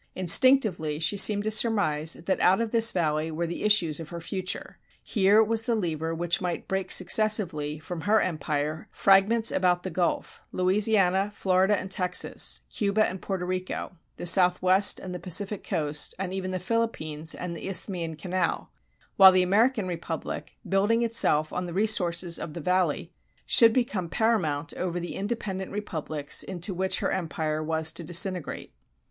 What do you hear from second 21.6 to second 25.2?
the resources of the Valley, should become paramount over the